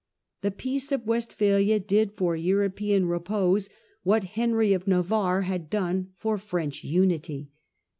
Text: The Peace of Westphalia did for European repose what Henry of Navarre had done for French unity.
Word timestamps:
The 0.41 0.49
Peace 0.49 0.91
of 0.91 1.05
Westphalia 1.05 1.79
did 1.79 2.13
for 2.13 2.35
European 2.35 3.05
repose 3.05 3.69
what 4.01 4.23
Henry 4.33 4.73
of 4.73 4.87
Navarre 4.87 5.43
had 5.43 5.69
done 5.69 6.09
for 6.17 6.39
French 6.39 6.83
unity. 6.83 7.51